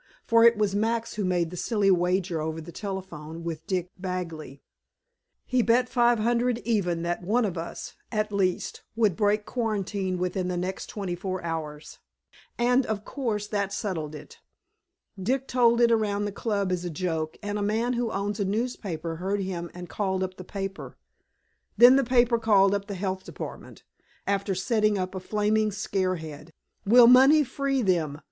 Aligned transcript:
For 0.25 0.43
it 0.43 0.57
was 0.57 0.73
Max 0.73 1.13
who 1.13 1.23
made 1.23 1.51
the 1.51 1.55
silly 1.55 1.91
wager 1.91 2.41
over 2.41 2.59
the 2.59 2.71
telephone, 2.71 3.43
with 3.43 3.67
Dick 3.67 3.91
Bagley. 3.99 4.63
He 5.45 5.61
bet 5.61 5.87
five 5.87 6.17
hundred 6.17 6.57
even 6.65 7.03
that 7.03 7.21
one 7.21 7.45
of 7.45 7.55
us, 7.55 7.93
at 8.11 8.31
least, 8.31 8.81
would 8.95 9.15
break 9.15 9.45
quarantine 9.45 10.17
within 10.17 10.47
the 10.47 10.57
next 10.57 10.87
twenty 10.87 11.13
four 11.13 11.43
hours, 11.43 11.99
and, 12.57 12.83
of 12.87 13.05
course, 13.05 13.45
that 13.49 13.71
settled 13.71 14.15
it. 14.15 14.39
Dick 15.21 15.47
told 15.47 15.79
it 15.79 15.91
around 15.91 16.25
the 16.25 16.31
club 16.31 16.71
as 16.71 16.83
a 16.83 16.89
joke, 16.89 17.37
and 17.43 17.59
a 17.59 17.61
man 17.61 17.93
who 17.93 18.11
owns 18.11 18.39
a 18.39 18.43
newspaper 18.43 19.17
heard 19.17 19.41
him 19.41 19.69
and 19.71 19.87
called 19.87 20.23
up 20.23 20.35
the 20.37 20.43
paper. 20.43 20.97
Then 21.77 21.95
the 21.95 22.03
paper 22.03 22.39
called 22.39 22.73
up 22.73 22.87
the 22.87 22.95
health 22.95 23.29
office, 23.29 23.83
after 24.25 24.55
setting 24.55 24.97
up 24.97 25.13
a 25.13 25.19
flaming 25.19 25.71
scare 25.71 26.15
head, 26.15 26.51
"Will 26.87 27.05
Money 27.05 27.43
Free 27.43 27.83
Them? 27.83 28.17